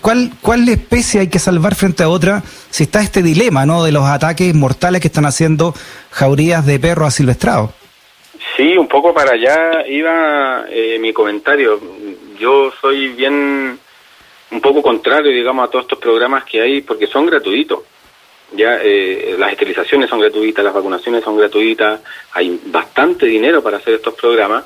cuál, 0.00 0.32
¿Cuál 0.40 0.68
especie 0.68 1.20
hay 1.20 1.28
que 1.28 1.38
salvar 1.38 1.74
frente 1.74 2.02
a 2.02 2.08
otra 2.08 2.42
si 2.70 2.84
está 2.84 3.00
este 3.00 3.22
dilema 3.22 3.66
¿no? 3.66 3.84
de 3.84 3.92
los 3.92 4.04
ataques 4.04 4.54
mortales 4.54 5.00
que 5.00 5.08
están 5.08 5.26
haciendo 5.26 5.74
jaurías 6.10 6.66
de 6.66 6.78
perros 6.78 7.08
asilvestrados? 7.08 7.70
Sí, 8.56 8.76
un 8.76 8.88
poco 8.88 9.14
para 9.14 9.32
allá 9.32 9.86
iba 9.86 10.64
eh, 10.68 10.98
mi 10.98 11.12
comentario. 11.12 11.80
Yo 12.38 12.72
soy 12.80 13.08
bien 13.10 13.78
un 14.50 14.60
poco 14.60 14.82
contrario, 14.82 15.30
digamos, 15.30 15.66
a 15.66 15.70
todos 15.70 15.84
estos 15.84 15.98
programas 15.98 16.44
que 16.44 16.60
hay 16.60 16.80
porque 16.82 17.06
son 17.06 17.26
gratuitos. 17.26 17.80
Ya 18.52 18.78
eh, 18.82 19.36
las 19.38 19.52
esterilizaciones 19.52 20.08
son 20.08 20.20
gratuitas, 20.20 20.64
las 20.64 20.72
vacunaciones 20.72 21.22
son 21.22 21.36
gratuitas, 21.36 22.00
hay 22.32 22.58
bastante 22.66 23.26
dinero 23.26 23.62
para 23.62 23.76
hacer 23.76 23.94
estos 23.94 24.14
programas 24.14 24.64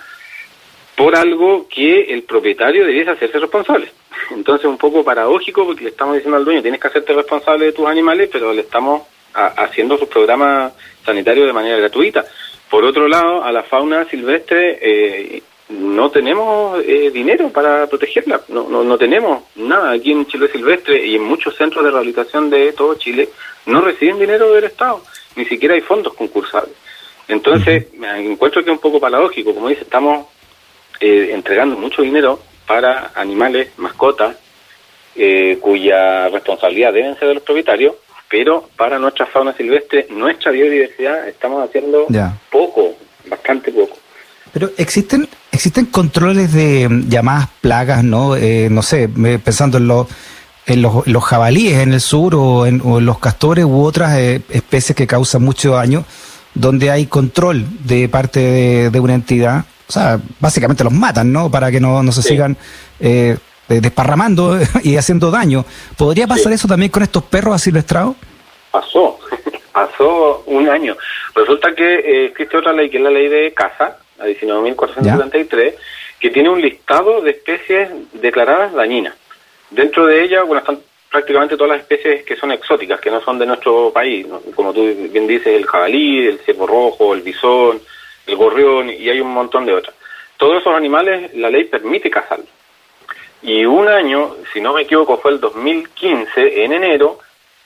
por 0.96 1.16
algo 1.16 1.66
que 1.68 2.12
el 2.12 2.22
propietario 2.22 2.86
debiese 2.86 3.10
hacerse 3.10 3.38
responsable. 3.38 3.90
Entonces, 4.30 4.66
un 4.66 4.78
poco 4.78 5.04
paradójico 5.04 5.64
porque 5.64 5.84
le 5.84 5.90
estamos 5.90 6.14
diciendo 6.14 6.36
al 6.36 6.44
dueño, 6.44 6.62
tienes 6.62 6.80
que 6.80 6.88
hacerte 6.88 7.12
responsable 7.12 7.66
de 7.66 7.72
tus 7.72 7.86
animales, 7.86 8.28
pero 8.30 8.52
le 8.52 8.62
estamos 8.62 9.02
haciendo 9.34 9.96
sus 9.96 10.08
programas 10.08 10.72
sanitarios 11.04 11.46
de 11.46 11.52
manera 11.52 11.78
gratuita. 11.78 12.24
Por 12.68 12.84
otro 12.84 13.08
lado, 13.08 13.44
a 13.44 13.52
la 13.52 13.62
fauna 13.62 14.04
silvestre 14.06 14.78
eh, 14.80 15.42
no 15.68 16.10
tenemos 16.10 16.82
eh, 16.84 17.10
dinero 17.10 17.50
para 17.50 17.86
protegerla, 17.86 18.42
no, 18.48 18.68
no, 18.68 18.84
no, 18.84 18.98
tenemos 18.98 19.44
nada 19.56 19.92
aquí 19.92 20.12
en 20.12 20.26
Chile 20.26 20.48
Silvestre 20.48 21.06
y 21.06 21.16
en 21.16 21.22
muchos 21.22 21.56
centros 21.56 21.84
de 21.84 21.90
rehabilitación 21.90 22.50
de 22.50 22.72
todo 22.72 22.94
Chile 22.96 23.28
no 23.66 23.80
reciben 23.80 24.18
dinero 24.18 24.52
del 24.52 24.64
Estado, 24.64 25.02
ni 25.36 25.44
siquiera 25.44 25.74
hay 25.74 25.80
fondos 25.80 26.14
concursables. 26.14 26.74
Entonces, 27.28 27.92
me 27.94 28.32
encuentro 28.32 28.62
que 28.62 28.70
es 28.70 28.76
un 28.76 28.82
poco 28.82 29.00
paradójico, 29.00 29.54
como 29.54 29.68
dice, 29.68 29.82
estamos 29.82 30.26
eh, 31.02 31.34
entregando 31.34 31.76
mucho 31.76 32.00
dinero 32.00 32.40
para 32.66 33.12
animales, 33.14 33.68
mascotas, 33.76 34.36
eh, 35.14 35.58
cuya 35.60 36.28
responsabilidad 36.28 36.94
deben 36.94 37.18
ser 37.18 37.28
de 37.28 37.34
los 37.34 37.42
propietarios, 37.42 37.94
pero 38.30 38.70
para 38.76 38.98
nuestra 38.98 39.26
fauna 39.26 39.52
silvestre, 39.54 40.06
nuestra 40.08 40.50
biodiversidad, 40.52 41.28
estamos 41.28 41.68
haciendo 41.68 42.06
poco, 42.50 42.94
bastante 43.28 43.70
poco. 43.70 43.98
Pero 44.54 44.70
existen 44.78 45.28
existen 45.52 45.86
controles 45.86 46.52
de 46.52 46.88
llamadas 47.08 47.48
plagas, 47.60 48.02
¿no? 48.02 48.34
Eh, 48.34 48.68
no 48.70 48.82
sé, 48.82 49.08
pensando 49.44 49.76
en, 49.78 49.86
los 49.86 50.06
en 50.66 50.82
los, 50.82 51.24
jabalíes 51.24 51.78
en 51.78 51.92
el 51.92 52.00
sur 52.00 52.34
o 52.34 52.66
en, 52.66 52.82
los 53.04 53.18
castores 53.18 53.64
u 53.64 53.82
otras 53.82 54.16
eh, 54.16 54.40
especies 54.48 54.96
que 54.96 55.06
causan 55.06 55.42
mucho 55.42 55.72
daño, 55.72 56.04
donde 56.54 56.90
hay 56.90 57.06
control 57.06 57.66
de 57.84 58.08
parte 58.08 58.90
de, 58.90 59.00
una 59.00 59.14
entidad. 59.14 59.66
O 59.92 59.94
sea, 59.94 60.18
básicamente 60.40 60.82
los 60.84 60.92
matan, 60.94 61.30
¿no? 61.30 61.50
Para 61.50 61.70
que 61.70 61.78
no, 61.78 62.02
no 62.02 62.12
se 62.12 62.22
sigan 62.22 62.56
eh, 62.98 63.36
desparramando 63.68 64.58
y 64.82 64.96
haciendo 64.96 65.30
daño. 65.30 65.66
¿Podría 65.98 66.26
pasar 66.26 66.50
eso 66.54 66.66
también 66.66 66.90
con 66.90 67.02
estos 67.02 67.22
perros 67.24 67.56
asilvestrados? 67.56 68.16
Pasó, 68.70 69.18
pasó 69.72 70.44
un 70.46 70.66
año. 70.70 70.96
Resulta 71.34 71.74
que 71.74 72.24
existe 72.24 72.56
otra 72.56 72.72
ley 72.72 72.88
que 72.88 72.96
es 72.96 73.02
la 73.02 73.10
ley 73.10 73.28
de 73.28 73.52
caza, 73.52 73.98
a 74.18 74.24
19.473, 74.24 75.74
que 76.18 76.30
tiene 76.30 76.48
un 76.48 76.62
listado 76.62 77.20
de 77.20 77.32
especies 77.32 77.90
declaradas 78.14 78.72
dañinas. 78.72 79.14
Dentro 79.70 80.06
de 80.06 80.24
ella, 80.24 80.42
bueno, 80.42 80.60
están 80.60 80.78
prácticamente 81.10 81.58
todas 81.58 81.72
las 81.72 81.80
especies 81.80 82.24
que 82.24 82.36
son 82.36 82.50
exóticas, 82.50 82.98
que 82.98 83.10
no 83.10 83.20
son 83.20 83.38
de 83.38 83.44
nuestro 83.44 83.92
país, 83.92 84.26
como 84.54 84.72
tú 84.72 84.86
bien 85.10 85.26
dices, 85.26 85.48
el 85.48 85.66
jabalí, 85.66 86.28
el 86.28 86.38
ciervo 86.38 86.66
rojo, 86.66 87.12
el 87.12 87.20
bisón, 87.20 87.82
el 88.26 88.36
gorrión, 88.36 88.90
y 88.90 89.08
hay 89.08 89.20
un 89.20 89.32
montón 89.32 89.66
de 89.66 89.74
otras. 89.74 89.94
Todos 90.36 90.60
esos 90.60 90.74
animales 90.74 91.34
la 91.34 91.50
ley 91.50 91.64
permite 91.64 92.10
cazarlos. 92.10 92.48
Y 93.42 93.64
un 93.64 93.88
año, 93.88 94.36
si 94.52 94.60
no 94.60 94.72
me 94.72 94.82
equivoco, 94.82 95.18
fue 95.18 95.32
el 95.32 95.40
2015, 95.40 96.64
en 96.64 96.72
enero, 96.72 97.18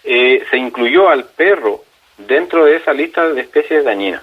eh, 0.02 0.44
se 0.50 0.56
incluyó 0.56 1.08
al 1.08 1.24
perro 1.24 1.82
dentro 2.16 2.64
de 2.64 2.76
esa 2.76 2.92
lista 2.92 3.28
de 3.28 3.42
especies 3.42 3.84
dañinas. 3.84 4.22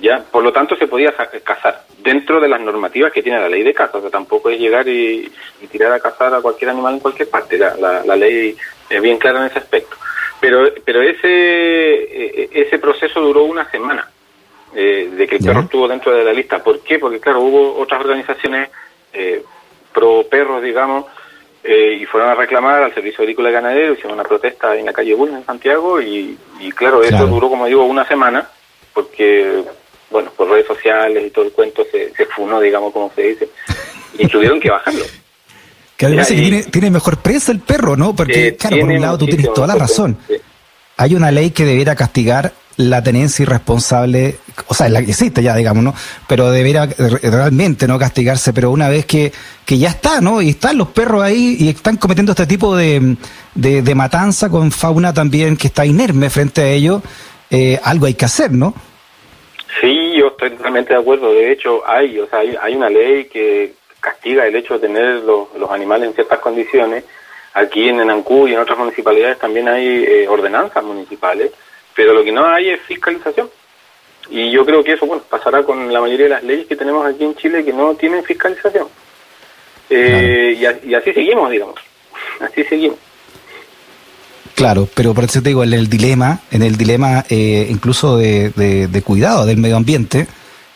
Ya, 0.00 0.22
por 0.22 0.42
lo 0.42 0.52
tanto, 0.52 0.76
se 0.76 0.86
podía 0.86 1.12
cazar 1.44 1.84
dentro 1.98 2.40
de 2.40 2.48
las 2.48 2.60
normativas 2.60 3.12
que 3.12 3.22
tiene 3.22 3.40
la 3.40 3.48
ley 3.48 3.62
de 3.62 3.74
caza. 3.74 3.98
O 3.98 4.00
sea, 4.00 4.10
tampoco 4.10 4.48
es 4.48 4.58
llegar 4.58 4.88
y, 4.88 5.30
tirar 5.70 5.92
a 5.92 6.00
cazar 6.00 6.32
a 6.32 6.40
cualquier 6.40 6.70
animal 6.70 6.94
en 6.94 7.00
cualquier 7.00 7.28
parte. 7.28 7.58
La, 7.58 8.02
la, 8.04 8.16
ley 8.16 8.56
es 8.88 9.02
bien 9.02 9.18
clara 9.18 9.40
en 9.40 9.46
ese 9.46 9.58
aspecto. 9.58 9.96
Pero, 10.40 10.72
pero 10.84 11.02
ese, 11.02 11.28
e, 11.28 12.48
e, 12.52 12.62
ese 12.62 12.78
proceso 12.78 13.20
duró 13.20 13.42
una 13.42 13.70
semana 13.70 14.09
eh, 14.74 15.10
de 15.16 15.26
que 15.26 15.36
el 15.36 15.44
perro 15.44 15.60
estuvo 15.60 15.88
dentro 15.88 16.12
de 16.12 16.24
la 16.24 16.32
lista. 16.32 16.62
¿Por 16.62 16.80
qué? 16.80 16.98
Porque, 16.98 17.20
claro, 17.20 17.40
hubo 17.40 17.78
otras 17.78 18.00
organizaciones 18.00 18.70
eh, 19.12 19.42
pro 19.92 20.24
perros, 20.28 20.62
digamos, 20.62 21.06
eh, 21.62 21.98
y 22.00 22.06
fueron 22.06 22.30
a 22.30 22.34
reclamar 22.34 22.82
al 22.82 22.94
Servicio 22.94 23.22
Agrícola 23.22 23.50
y 23.50 23.52
Ganadero, 23.52 23.92
hicieron 23.92 24.14
una 24.14 24.24
protesta 24.24 24.76
en 24.76 24.86
la 24.86 24.92
calle 24.92 25.14
Bulnes, 25.14 25.40
en 25.40 25.46
Santiago, 25.46 26.00
y, 26.00 26.38
claro, 26.74 27.02
eso 27.02 27.26
duró, 27.26 27.48
como 27.48 27.66
digo, 27.66 27.84
una 27.84 28.06
semana, 28.06 28.48
porque 28.94 29.62
bueno, 30.10 30.30
por 30.36 30.48
redes 30.48 30.66
sociales 30.66 31.24
y 31.26 31.30
todo 31.30 31.44
el 31.44 31.52
cuento 31.52 31.84
se, 31.90 32.12
se 32.14 32.26
funó, 32.26 32.60
digamos, 32.60 32.92
como 32.92 33.12
se 33.14 33.22
dice, 33.22 33.48
y 34.18 34.26
tuvieron 34.26 34.60
que 34.60 34.70
bajarlo. 34.70 35.04
Que 35.96 36.06
además 36.06 36.28
tiene, 36.28 36.62
tiene, 36.62 36.90
mejor 36.90 37.18
presa 37.18 37.52
el 37.52 37.60
perro, 37.60 37.94
¿no? 37.94 38.16
Porque, 38.16 38.56
claro, 38.56 38.78
por 38.78 38.88
un 38.88 39.00
lado 39.02 39.18
tú 39.18 39.26
tienes 39.26 39.52
toda 39.52 39.66
la 39.66 39.74
razón. 39.74 40.16
Hay 40.96 41.14
una 41.14 41.30
ley 41.30 41.50
que 41.50 41.66
debiera 41.66 41.94
castigar 41.94 42.54
la 42.88 43.02
tenencia 43.02 43.42
irresponsable, 43.42 44.36
o 44.66 44.74
sea, 44.74 44.88
la 44.88 45.02
que 45.02 45.10
existe 45.10 45.42
ya, 45.42 45.54
digamos, 45.54 45.84
¿no? 45.84 45.94
Pero 46.26 46.50
debiera 46.50 46.86
realmente 47.22 47.86
no 47.86 47.98
castigarse, 47.98 48.52
pero 48.52 48.70
una 48.70 48.88
vez 48.88 49.06
que, 49.06 49.32
que 49.64 49.78
ya 49.78 49.90
está, 49.90 50.20
¿no? 50.20 50.40
Y 50.40 50.50
están 50.50 50.78
los 50.78 50.88
perros 50.88 51.22
ahí 51.22 51.56
y 51.58 51.68
están 51.68 51.96
cometiendo 51.96 52.32
este 52.32 52.46
tipo 52.46 52.76
de, 52.76 53.16
de, 53.54 53.94
matanza 53.94 54.48
con 54.48 54.70
fauna 54.70 55.12
también 55.12 55.56
que 55.56 55.66
está 55.68 55.84
inerme 55.84 56.30
frente 56.30 56.62
a 56.62 56.68
ellos, 56.68 57.02
eh, 57.50 57.78
algo 57.82 58.06
hay 58.06 58.14
que 58.14 58.24
hacer, 58.24 58.52
¿no? 58.52 58.74
Sí, 59.80 60.14
yo 60.16 60.28
estoy 60.28 60.50
totalmente 60.50 60.92
de 60.92 61.00
acuerdo. 61.00 61.32
De 61.32 61.52
hecho, 61.52 61.82
hay, 61.86 62.18
o 62.18 62.26
sea, 62.26 62.40
hay, 62.40 62.74
una 62.74 62.90
ley 62.90 63.26
que 63.26 63.74
castiga 64.00 64.46
el 64.46 64.56
hecho 64.56 64.74
de 64.74 64.80
tener 64.80 65.22
los, 65.22 65.48
animales 65.70 66.08
en 66.08 66.14
ciertas 66.14 66.38
condiciones. 66.40 67.04
Aquí 67.54 67.88
en 67.88 68.00
Enancú 68.00 68.46
y 68.46 68.54
en 68.54 68.60
otras 68.60 68.78
municipalidades 68.78 69.38
también 69.38 69.68
hay 69.68 70.04
eh, 70.04 70.28
ordenanzas 70.28 70.84
municipales, 70.84 71.50
pero 71.94 72.12
lo 72.14 72.24
que 72.24 72.32
no 72.32 72.46
hay 72.46 72.70
es 72.70 72.80
fiscalización. 72.82 73.50
Y 74.30 74.50
yo 74.50 74.64
creo 74.64 74.84
que 74.84 74.92
eso 74.92 75.06
bueno, 75.06 75.22
pasará 75.28 75.62
con 75.64 75.92
la 75.92 76.00
mayoría 76.00 76.26
de 76.26 76.30
las 76.30 76.44
leyes 76.44 76.66
que 76.66 76.76
tenemos 76.76 77.06
aquí 77.06 77.24
en 77.24 77.34
Chile 77.34 77.64
que 77.64 77.72
no 77.72 77.94
tienen 77.94 78.22
fiscalización. 78.22 78.86
Eh, 79.88 80.78
y 80.84 80.94
así 80.94 81.12
seguimos, 81.12 81.50
digamos. 81.50 81.80
Así 82.40 82.62
seguimos. 82.64 82.98
Claro, 84.54 84.88
pero 84.94 85.14
por 85.14 85.24
eso 85.24 85.40
te 85.40 85.48
digo, 85.48 85.64
en 85.64 85.72
el 85.72 85.88
dilema, 85.88 86.40
en 86.50 86.62
el 86.62 86.76
dilema 86.76 87.24
eh, 87.30 87.66
incluso 87.70 88.18
de, 88.18 88.50
de, 88.50 89.02
cuidado 89.02 89.46
del 89.46 89.56
medio 89.56 89.76
ambiente, 89.76 90.26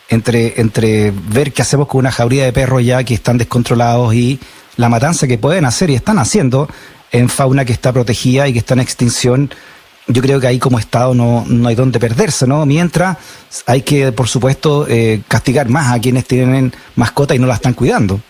entre, 0.09 0.59
entre 0.59 1.12
ver 1.14 1.52
qué 1.52 1.62
hacemos 1.62 1.87
con 1.87 1.99
una 1.99 2.11
jauría 2.11 2.44
de 2.44 2.52
perros 2.54 2.83
ya 2.83 3.04
que 3.04 3.12
están 3.12 3.37
descontrolados 3.37 4.14
y 4.14 4.38
la 4.76 4.88
matanza 4.88 5.26
que 5.26 5.37
pueden 5.37 5.66
hacer 5.66 5.90
y 5.90 5.94
están 5.94 6.18
haciendo 6.18 6.66
en 7.12 7.28
fauna 7.28 7.64
que 7.64 7.73
está 7.73 7.92
protegida 7.92 8.49
y 8.49 8.54
que 8.54 8.61
está 8.61 8.73
en 8.73 8.80
extinción, 8.80 9.50
yo 10.07 10.23
creo 10.23 10.41
que 10.41 10.47
ahí 10.47 10.59
como 10.59 10.79
Estado 10.79 11.15
no, 11.15 11.45
no 11.47 11.69
hay 11.69 11.75
donde 11.75 11.99
perderse, 11.99 12.47
¿no? 12.47 12.67
Mientras 12.67 13.17
hay 13.67 13.83
que, 13.83 14.13
por 14.13 14.29
supuesto, 14.29 14.87
eh, 14.89 15.23
castigar 15.29 15.69
más 15.69 15.95
a 15.95 16.01
quienes 16.01 16.27
tienen 16.27 16.73
mascotas 16.97 17.37
y 17.37 17.41
no 17.41 17.47
la 17.47 17.55
están 17.55 17.75
cuidando. 17.75 18.21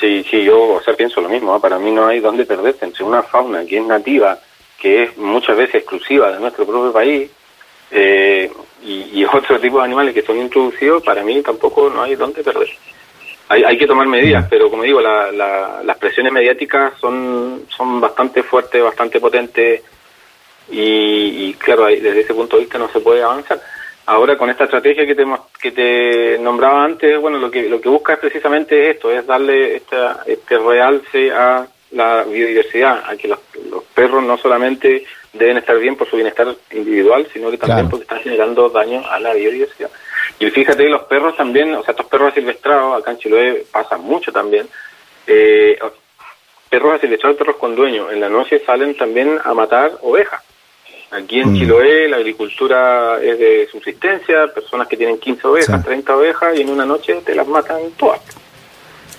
Sí, 0.00 0.24
sí, 0.28 0.44
yo 0.44 0.74
o 0.74 0.82
sea, 0.82 0.94
pienso 0.94 1.20
lo 1.20 1.28
mismo, 1.28 1.58
para 1.60 1.78
mí 1.78 1.90
no 1.90 2.06
hay 2.06 2.20
donde 2.20 2.44
perderse 2.44 2.84
entre 2.84 3.04
una 3.04 3.22
fauna 3.22 3.64
que 3.64 3.78
es 3.78 3.86
nativa, 3.86 4.38
que 4.78 5.04
es 5.04 5.16
muchas 5.16 5.56
veces 5.56 5.76
exclusiva 5.76 6.32
de 6.32 6.40
nuestro 6.40 6.66
propio 6.66 6.92
país, 6.92 7.30
eh, 7.90 8.50
y, 8.82 9.24
otros 9.32 9.60
tipos 9.60 9.78
de 9.80 9.84
animales 9.84 10.14
que 10.14 10.22
son 10.22 10.38
introducidos, 10.38 11.02
para 11.02 11.22
mí 11.22 11.40
tampoco 11.42 11.88
no 11.88 12.02
hay 12.02 12.16
dónde 12.16 12.42
perder. 12.42 12.68
Hay, 13.48 13.62
hay 13.62 13.78
que 13.78 13.86
tomar 13.86 14.06
medidas, 14.06 14.44
mm. 14.44 14.48
pero 14.50 14.68
como 14.68 14.82
digo, 14.82 15.00
las 15.00 15.98
presiones 15.98 16.32
mediáticas 16.32 16.94
son, 17.00 17.62
son 17.68 18.00
bastante 18.00 18.42
fuertes, 18.42 18.82
bastante 18.82 19.20
potentes, 19.20 19.82
y, 20.70 21.52
claro, 21.54 21.86
desde 21.86 22.20
ese 22.20 22.34
punto 22.34 22.56
de 22.56 22.62
vista 22.62 22.78
no 22.78 22.88
se 22.88 23.00
puede 23.00 23.22
avanzar. 23.22 23.60
Ahora 24.06 24.36
con 24.36 24.50
esta 24.50 24.64
estrategia 24.64 25.06
que 25.06 25.14
te, 25.14 25.24
que 25.60 25.72
te 25.72 26.38
nombraba 26.38 26.84
antes, 26.84 27.18
bueno, 27.18 27.38
lo 27.38 27.50
que 27.50 27.68
lo 27.68 27.80
que 27.80 27.88
busca 27.88 28.14
es 28.14 28.18
precisamente 28.18 28.90
esto, 28.90 29.10
es 29.10 29.26
darle 29.26 29.76
esta, 29.76 30.22
este 30.26 30.58
realce 30.58 31.32
a 31.32 31.66
la 31.92 32.24
biodiversidad, 32.24 33.02
a 33.08 33.16
que 33.16 33.28
los, 33.28 33.38
perros 33.94 34.22
no 34.24 34.36
solamente 34.36 35.04
deben 35.32 35.56
estar 35.56 35.78
bien 35.78 35.96
por 35.96 36.08
su 36.08 36.16
bienestar 36.16 36.54
individual, 36.72 37.26
sino 37.32 37.50
que 37.50 37.58
también 37.58 37.88
porque 37.88 38.02
están 38.02 38.20
generando 38.20 38.68
daño 38.68 39.02
a 39.08 39.18
la 39.20 39.32
biodiversidad. 39.32 39.90
Y 40.38 40.50
fíjate, 40.50 40.88
los 40.88 41.04
perros 41.04 41.36
también, 41.36 41.74
o 41.74 41.82
sea, 41.82 41.92
estos 41.92 42.06
perros 42.06 42.32
asilvestrados, 42.32 43.00
acá 43.00 43.12
en 43.12 43.18
Chiloé 43.18 43.64
pasa 43.70 43.96
mucho 43.96 44.32
también, 44.32 44.68
eh, 45.26 45.78
perros 46.68 46.94
asilvestrados, 46.94 47.38
perros 47.38 47.56
con 47.56 47.76
dueño, 47.76 48.10
en 48.10 48.20
la 48.20 48.28
noche 48.28 48.60
salen 48.66 48.96
también 48.96 49.38
a 49.42 49.54
matar 49.54 49.92
ovejas. 50.02 50.42
Aquí 51.10 51.40
en 51.40 51.52
mm. 51.52 51.56
Chiloé 51.56 52.08
la 52.08 52.16
agricultura 52.16 53.18
es 53.22 53.38
de 53.38 53.68
subsistencia, 53.70 54.46
personas 54.52 54.88
que 54.88 54.96
tienen 54.96 55.18
15 55.18 55.46
ovejas, 55.46 55.84
30 55.84 56.16
ovejas, 56.16 56.58
y 56.58 56.62
en 56.62 56.70
una 56.70 56.84
noche 56.84 57.14
te 57.24 57.34
las 57.34 57.46
matan 57.46 57.78
todas. 57.96 58.20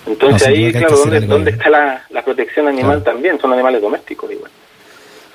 Entonces 0.06 0.48
ahí, 0.48 0.72
claro, 0.72 0.98
¿dónde, 1.28 1.52
está 1.52 1.70
la, 1.70 2.24
protección 2.24 2.68
animal 2.68 3.04
también? 3.04 3.40
Son 3.40 3.52
animales 3.54 3.82
domésticos 3.82 4.32
igual. 4.32 4.52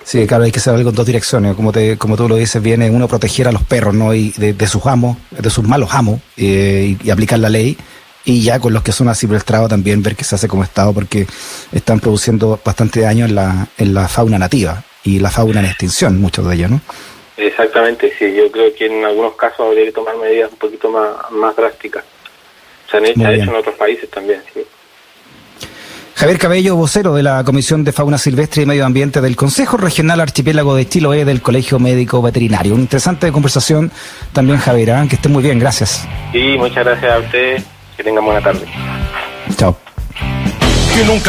Sí, 0.04 0.26
claro, 0.26 0.44
hay 0.44 0.52
que 0.52 0.60
saber 0.60 0.84
con 0.84 0.94
dos 0.94 1.06
direcciones. 1.06 1.54
Como 1.54 1.72
te, 1.72 1.96
como 1.98 2.16
tú 2.16 2.28
lo 2.28 2.36
dices, 2.36 2.62
viene 2.62 2.90
uno 2.90 3.08
proteger 3.08 3.48
a 3.48 3.52
los 3.52 3.62
perros, 3.62 3.94
¿no? 3.94 4.14
Y 4.14 4.30
de, 4.30 4.66
sus 4.66 4.86
amos, 4.86 5.16
de 5.30 5.50
sus 5.50 5.64
malos 5.64 5.90
amos, 5.92 6.20
eh, 6.36 6.96
y, 7.02 7.10
aplicar 7.10 7.38
la 7.38 7.48
ley. 7.48 7.76
Y 8.24 8.42
ya 8.42 8.60
con 8.60 8.72
los 8.72 8.82
que 8.82 8.92
son 8.92 9.08
asilvestrados 9.08 9.70
también 9.70 10.02
ver 10.02 10.14
qué 10.14 10.24
se 10.24 10.34
hace 10.34 10.46
como 10.46 10.62
Estado, 10.62 10.92
porque 10.92 11.26
están 11.72 12.00
produciendo 12.00 12.60
bastante 12.64 13.00
daño 13.00 13.24
en 13.24 13.34
la, 13.34 13.66
en 13.78 13.94
la 13.94 14.08
fauna 14.08 14.38
nativa 14.38 14.84
y 15.04 15.18
la 15.18 15.30
fauna 15.30 15.60
en 15.60 15.66
extinción, 15.66 16.20
muchos 16.20 16.46
de 16.48 16.54
ellos, 16.54 16.70
¿no? 16.70 16.80
Exactamente, 17.36 18.12
sí. 18.18 18.34
Yo 18.34 18.50
creo 18.50 18.74
que 18.74 18.86
en 18.86 19.04
algunos 19.04 19.34
casos 19.34 19.60
habría 19.60 19.86
que 19.86 19.92
tomar 19.92 20.16
medidas 20.18 20.50
un 20.52 20.58
poquito 20.58 20.90
más, 20.90 21.10
más 21.30 21.56
drásticas. 21.56 22.04
Se 22.90 22.96
han 22.98 23.06
hecho, 23.06 23.22
en 23.22 23.48
otros 23.48 23.74
países 23.76 24.10
también, 24.10 24.42
sí. 24.52 24.60
Javier 26.20 26.38
Cabello, 26.38 26.76
vocero 26.76 27.14
de 27.14 27.22
la 27.22 27.42
Comisión 27.44 27.82
de 27.82 27.92
Fauna 27.92 28.18
Silvestre 28.18 28.64
y 28.64 28.66
Medio 28.66 28.84
Ambiente 28.84 29.22
del 29.22 29.36
Consejo 29.36 29.78
Regional 29.78 30.20
Archipiélago 30.20 30.74
de 30.74 30.86
Chiloé 30.86 31.24
del 31.24 31.40
Colegio 31.40 31.78
Médico 31.78 32.20
Veterinario. 32.20 32.74
Una 32.74 32.82
interesante 32.82 33.32
conversación 33.32 33.90
también, 34.34 34.58
Javier. 34.58 34.90
¿eh? 34.90 35.06
Que 35.08 35.14
esté 35.14 35.30
muy 35.30 35.42
bien, 35.42 35.58
gracias. 35.58 36.06
Sí, 36.32 36.56
muchas 36.58 36.84
gracias 36.84 37.10
a 37.10 37.18
usted. 37.20 37.62
Que 37.96 38.04
tengan 38.04 38.22
buena 38.22 38.42
tarde. 38.42 38.66
Chao. 39.56 39.78
Que 40.94 41.04
nunca 41.04 41.28